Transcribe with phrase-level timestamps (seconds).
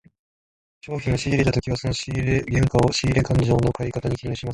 [0.81, 4.49] 商品を仕入れたときはその仕入れ原価を、仕入れ勘定の借方に記入します。